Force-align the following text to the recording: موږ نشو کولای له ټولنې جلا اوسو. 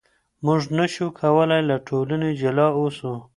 موږ 0.45 0.61
نشو 0.77 1.07
کولای 1.19 1.61
له 1.69 1.75
ټولنې 1.87 2.29
جلا 2.41 2.67
اوسو. 2.79 3.13